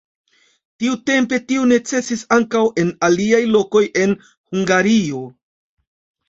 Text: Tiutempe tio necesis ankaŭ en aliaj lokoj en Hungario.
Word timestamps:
Tiutempe 0.83 1.37
tio 1.51 1.65
necesis 1.71 2.23
ankaŭ 2.37 2.63
en 2.85 2.89
aliaj 3.09 3.43
lokoj 3.57 3.83
en 4.07 4.17
Hungario. 4.33 5.23